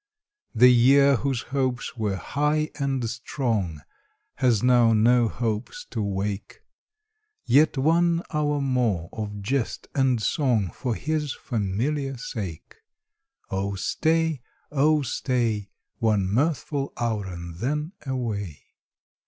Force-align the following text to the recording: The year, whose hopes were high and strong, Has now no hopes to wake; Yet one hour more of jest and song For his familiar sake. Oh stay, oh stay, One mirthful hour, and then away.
The 0.55 0.73
year, 0.73 1.17
whose 1.17 1.43
hopes 1.53 1.95
were 1.95 2.15
high 2.15 2.71
and 2.79 3.07
strong, 3.07 3.81
Has 4.37 4.63
now 4.63 4.93
no 4.93 5.27
hopes 5.27 5.85
to 5.91 6.01
wake; 6.01 6.61
Yet 7.45 7.77
one 7.77 8.23
hour 8.33 8.61
more 8.61 9.09
of 9.13 9.43
jest 9.43 9.87
and 9.93 10.19
song 10.19 10.71
For 10.71 10.95
his 10.95 11.33
familiar 11.35 12.17
sake. 12.17 12.77
Oh 13.51 13.75
stay, 13.75 14.41
oh 14.71 15.03
stay, 15.03 15.69
One 15.99 16.25
mirthful 16.33 16.93
hour, 16.97 17.27
and 17.27 17.57
then 17.59 17.91
away. 18.03 18.59